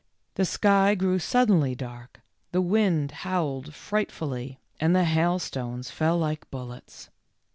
[0.33, 7.11] The sky grew suddenly dark, the wind howled frightfully, and the hailstones fell like bullets.